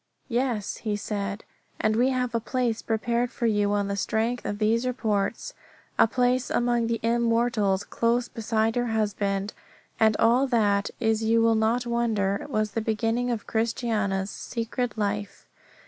[0.29, 1.43] Yes, he said,
[1.79, 5.53] and we have a place prepared for you on the strength of these reports,
[5.99, 9.53] a place among the immortals close beside your husband.
[9.99, 15.45] And all that, as you will not wonder, was the beginning of Christiana's secret life.